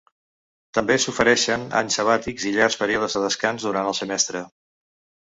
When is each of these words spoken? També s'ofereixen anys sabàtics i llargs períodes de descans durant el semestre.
També 0.77 0.95
s'ofereixen 1.01 1.65
anys 1.81 1.97
sabàtics 1.99 2.47
i 2.53 2.53
llargs 2.55 2.79
períodes 2.85 3.19
de 3.19 3.21
descans 3.27 3.67
durant 3.69 3.91
el 3.93 3.97
semestre. 3.99 4.43